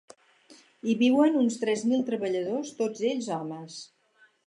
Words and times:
Hi 0.85 0.95
viuen 1.01 1.37
uns 1.43 1.59
tres 1.65 1.85
mil 1.91 2.03
treballadors, 2.09 2.75
tots 2.83 3.07
ells 3.15 3.33
homes. 3.41 3.83